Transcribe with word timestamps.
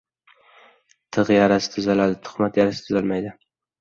•Tig‘ 1.17 1.29
yarasi 1.35 1.69
tuzaladi, 1.75 2.19
tuhmat 2.29 2.59
yarasi 2.61 2.87
tuzalmaydi. 2.89 3.37